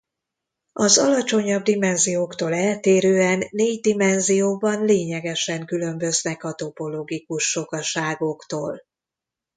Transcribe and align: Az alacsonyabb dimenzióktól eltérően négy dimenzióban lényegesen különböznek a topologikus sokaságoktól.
Az 0.73 0.97
alacsonyabb 0.97 1.63
dimenzióktól 1.63 2.53
eltérően 2.53 3.43
négy 3.51 3.79
dimenzióban 3.81 4.85
lényegesen 4.85 5.65
különböznek 5.65 6.43
a 6.43 6.53
topologikus 6.53 7.43
sokaságoktól. 7.49 8.81